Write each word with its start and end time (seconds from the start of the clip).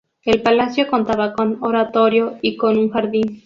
El 0.25 0.41
palacio 0.41 0.87
contaba 0.89 1.33
con 1.33 1.59
oratorio 1.63 2.39
y 2.41 2.57
con 2.57 2.75
un 2.79 2.89
jardín. 2.89 3.39